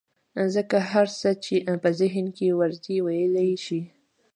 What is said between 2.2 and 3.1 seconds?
کې ورځي